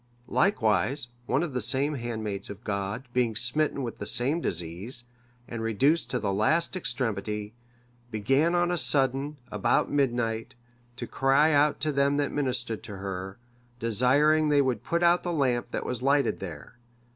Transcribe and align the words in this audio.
Likewise, 0.33 1.09
one 1.27 1.43
of 1.43 1.53
the 1.53 1.61
same 1.61 1.93
handmaids 1.93 2.49
of 2.49 2.63
God, 2.63 3.07
being 3.13 3.35
smitten 3.35 3.83
with 3.83 3.99
the 3.99 4.07
same 4.07 4.41
disease, 4.41 5.03
and 5.47 5.61
reduced 5.61 6.09
to 6.09 6.17
the 6.17 6.33
last 6.33 6.75
extremity, 6.75 7.53
began 8.09 8.55
on 8.55 8.71
a 8.71 8.79
sudden, 8.79 9.37
about 9.51 9.91
midnight, 9.91 10.55
to 10.95 11.05
cry 11.05 11.51
out 11.53 11.79
to 11.81 11.91
them 11.91 12.17
that 12.17 12.31
ministered 12.31 12.81
to 12.81 12.97
her, 12.97 13.37
desiring 13.77 14.49
they 14.49 14.59
would 14.59 14.83
put 14.83 15.03
out 15.03 15.21
the 15.21 15.31
lamp 15.31 15.69
that 15.69 15.85
was 15.85 16.01
lighted 16.01 16.39
there. 16.39 16.79